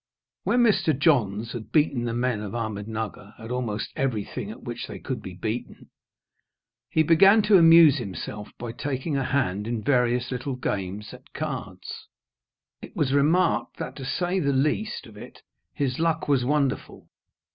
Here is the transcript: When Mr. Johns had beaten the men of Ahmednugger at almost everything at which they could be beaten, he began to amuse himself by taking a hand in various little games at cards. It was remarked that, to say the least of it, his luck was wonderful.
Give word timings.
When 0.45 0.63
Mr. 0.63 0.97
Johns 0.97 1.51
had 1.51 1.71
beaten 1.71 2.05
the 2.05 2.13
men 2.15 2.41
of 2.41 2.53
Ahmednugger 2.53 3.35
at 3.37 3.51
almost 3.51 3.91
everything 3.95 4.49
at 4.49 4.63
which 4.63 4.87
they 4.87 4.97
could 4.97 5.21
be 5.21 5.35
beaten, 5.35 5.91
he 6.89 7.03
began 7.03 7.43
to 7.43 7.59
amuse 7.59 7.99
himself 7.99 8.49
by 8.57 8.71
taking 8.71 9.15
a 9.15 9.23
hand 9.23 9.67
in 9.67 9.83
various 9.83 10.31
little 10.31 10.55
games 10.55 11.13
at 11.13 11.31
cards. 11.33 12.07
It 12.81 12.95
was 12.95 13.13
remarked 13.13 13.77
that, 13.77 13.95
to 13.97 14.03
say 14.03 14.39
the 14.39 14.53
least 14.53 15.05
of 15.05 15.17
it, 15.17 15.43
his 15.71 15.99
luck 15.99 16.27
was 16.27 16.43
wonderful. 16.43 17.07